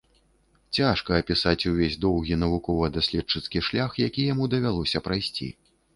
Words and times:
Цяжка 0.77 1.11
апісаць 1.23 1.67
увесь 1.71 1.97
доўгі 2.05 2.37
навукова-даследчыцкі 2.43 3.65
шлях, 3.69 3.91
які 4.07 4.21
яму 4.33 4.49
давялося 4.55 5.07
прайсці. 5.11 5.47